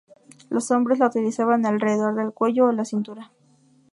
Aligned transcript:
Los 0.49 0.71
hombres 0.71 0.97
la 0.97 1.05
utilizaban 1.05 1.63
alrededor 1.67 2.15
del 2.15 2.31
cuello 2.33 2.65
o 2.65 2.71
la 2.71 2.85
cintura. 2.85 3.29